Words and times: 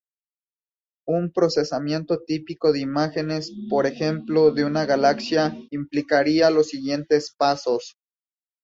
Un 1.07 1.31
procesamiento 1.31 2.23
típico 2.25 2.71
de 2.71 2.79
imágenes, 2.79 3.51
por 3.69 3.85
ejemplo, 3.85 4.49
de 4.51 4.65
una 4.65 4.85
galaxia 4.85 5.55
implicaría, 5.69 6.49
los 6.49 6.69
siguientes 6.69 7.35
pasos. 7.37 7.97